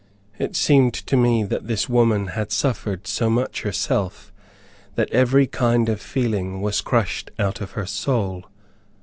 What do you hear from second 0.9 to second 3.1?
to me that this woman had suffered